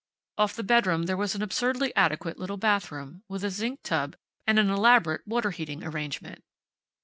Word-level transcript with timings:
Off 0.35 0.55
the 0.55 0.63
bedroom 0.63 1.03
there 1.03 1.15
was 1.15 1.35
an 1.35 1.43
absurdly 1.43 1.95
adequate 1.95 2.39
little 2.39 2.57
bathroom, 2.57 3.21
with 3.29 3.43
a 3.43 3.51
zinc 3.51 3.83
tub 3.83 4.15
and 4.47 4.57
an 4.57 4.67
elaborate 4.71 5.21
water 5.27 5.51
heating 5.51 5.83
arrangement. 5.83 6.43